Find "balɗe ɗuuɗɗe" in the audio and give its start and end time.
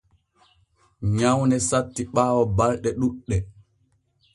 2.57-3.37